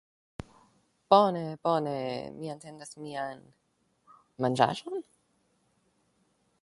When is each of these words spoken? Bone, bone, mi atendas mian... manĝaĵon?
Bone, 1.13 1.43
bone, 1.67 1.93
mi 2.39 2.49
atendas 2.53 2.95
mian... 3.03 3.45
manĝaĵon? 4.47 5.07